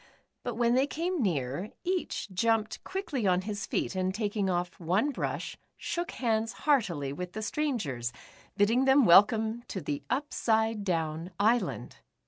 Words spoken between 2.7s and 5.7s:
quickly on his feet, and taking off one brush,